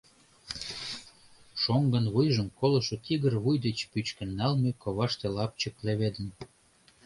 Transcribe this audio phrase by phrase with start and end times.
[1.61, 6.27] Шоҥгын вуйжым колышо тигр вуй деч пӱчкын налме коваште лапчык леведын.